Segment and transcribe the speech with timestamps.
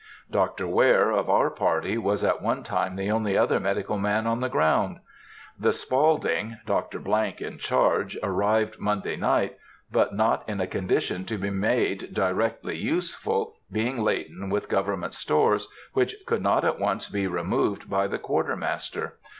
[0.31, 0.65] Dr.
[0.65, 4.49] Ware, of our party, was at one time the only other medical man on the
[4.49, 4.97] ground.
[5.59, 6.99] The Spaulding, Dr.——
[7.47, 9.57] in charge, arrived Monday night,
[9.91, 15.67] but not in a condition to be made directly useful, being laden with government stores,
[15.93, 19.19] which could not at once be removed by the quartermaster.